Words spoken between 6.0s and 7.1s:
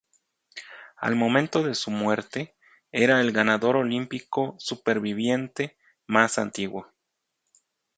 más antiguo.